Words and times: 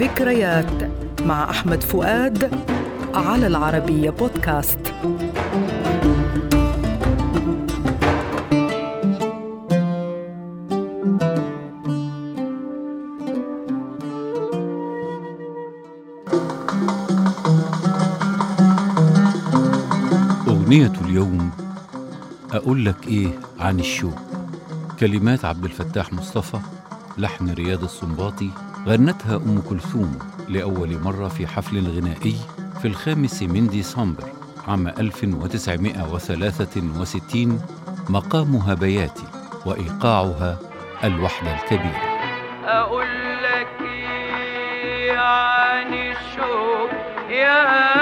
ذكريات 0.00 0.90
مع 1.22 1.50
أحمد 1.50 1.82
فؤاد 1.82 2.50
على 3.14 3.46
العربية 3.46 4.10
بودكاست. 4.10 4.78
أغنية 20.48 20.92
اليوم 21.04 21.50
أقول 22.52 22.84
لك 22.84 23.08
إيه 23.08 23.28
عن 23.58 23.80
الشوق. 23.80 24.18
كلمات 25.00 25.44
عبد 25.44 25.64
الفتاح 25.64 26.12
مصطفى 26.12 26.58
لحن 27.18 27.50
رياض 27.50 27.84
السنباطي 27.84 28.50
غنتها 28.86 29.36
أم 29.36 29.60
كلثوم 29.68 30.18
لأول 30.48 30.98
مرة 30.98 31.28
في 31.28 31.46
حفل 31.46 31.98
غنائي 31.98 32.36
في 32.82 32.88
الخامس 32.88 33.42
من 33.42 33.66
ديسمبر 33.68 34.24
عام 34.68 34.88
1963 34.88 37.60
مقامها 38.08 38.74
بياتي 38.74 39.24
وإيقاعها 39.66 40.58
الوحدة 41.04 41.54
الكبيرة. 41.54 42.10
أقول 42.64 43.06
لك 43.42 43.68
إيه 43.80 45.18
عن 45.18 45.94
الشوق 45.94 46.90
يا 47.30 47.99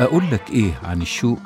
أقول 0.00 0.24
لك 0.30 0.50
إيه 0.50 0.78
عن 0.84 1.02
الشوق؟ 1.02 1.38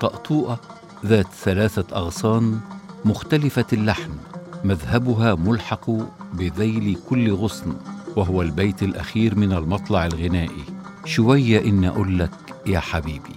طقطوقة 0.00 0.58
ذات 1.06 1.26
ثلاثة 1.44 1.96
أغصان 1.96 2.60
مختلفة 3.04 3.64
اللحن 3.72 4.10
مذهبها 4.64 5.34
ملحق 5.34 5.90
بذيل 6.32 6.98
كل 7.08 7.32
غصن 7.32 7.76
وهو 8.16 8.42
البيت 8.42 8.82
الأخير 8.82 9.38
من 9.38 9.52
المطلع 9.52 10.06
الغنائي. 10.06 10.64
شوية 11.04 11.68
إن 11.68 11.84
أقول 11.84 12.18
لك 12.18 12.30
يا 12.66 12.80
حبيبي. 12.80 13.34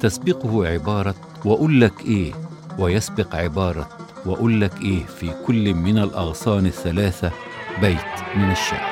تسبقه 0.00 0.66
عبارة 0.66 1.14
وأقول 1.44 1.80
لك 1.80 2.00
إيه 2.04 2.32
ويسبق 2.78 3.34
عبارة 3.34 3.88
وأقول 4.26 4.60
لك 4.60 4.82
إيه 4.82 5.04
في 5.04 5.32
كل 5.46 5.74
من 5.74 5.98
الأغصان 5.98 6.66
الثلاثة 6.66 7.30
بيت 7.80 8.36
من 8.36 8.50
الشعر. 8.50 8.89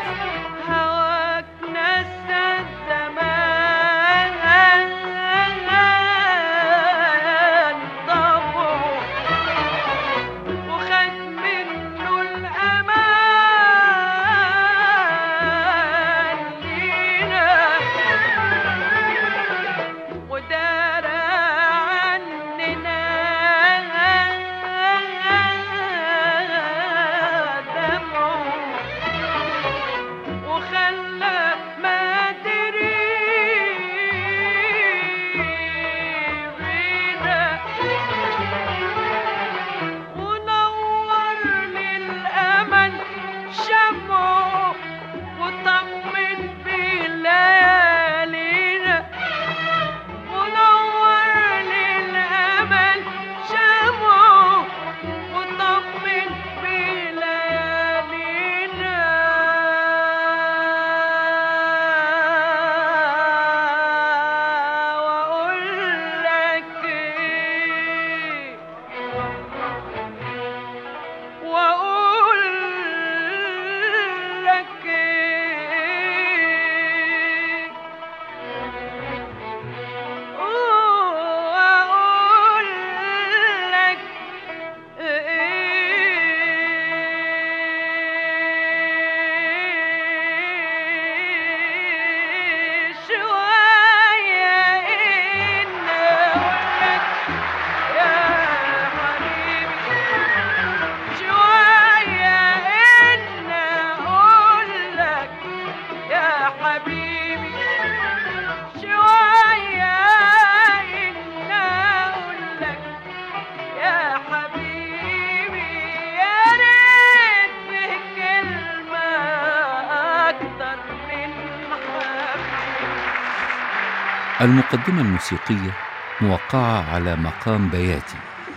المقدمة 124.41 125.01
الموسيقية 125.01 125.77
موقعة 126.21 126.95
على 126.95 127.17
مقام 127.17 127.69
بياتي 127.69 128.17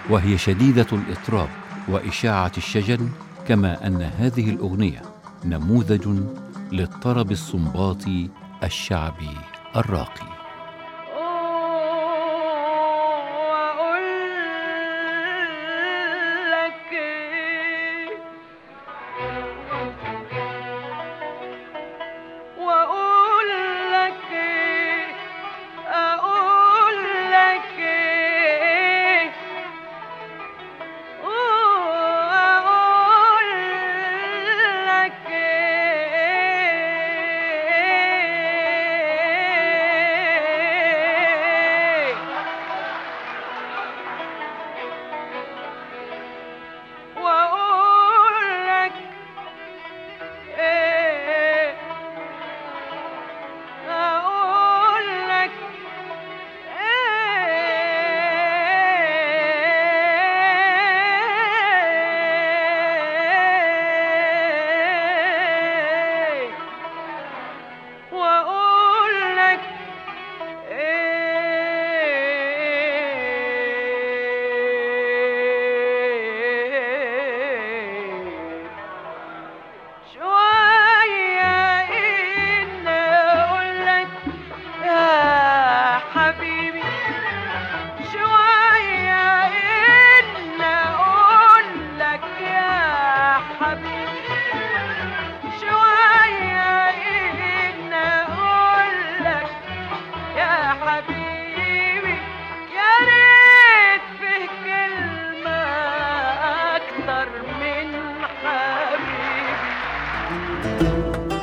وهي 0.09 0.37
شديدة 0.37 0.87
الإطراب 0.91 1.49
وإشاعة 1.87 2.51
الشجن 2.57 3.09
كما 3.47 3.87
أن 3.87 4.01
هذه 4.01 4.49
الأغنية 4.49 5.01
نموذج 5.45 6.23
للطرب 6.71 7.31
الصنباطي 7.31 8.29
الشعبي 8.63 9.37
الراقي. 9.75 10.30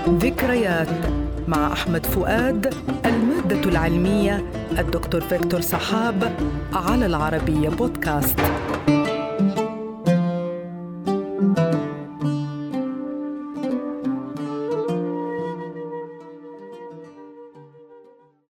ذكريات 0.09 0.89
مع 1.49 1.73
أحمد 1.73 2.07
فؤاد 2.07 2.75
المادة 3.07 3.71
العلمية 3.71 4.45
الدكتور 4.79 5.21
فيكتور 5.21 5.61
صحاب 5.61 6.33
على 6.73 7.07
العربية 7.07 7.69
بودكاست. 7.69 8.41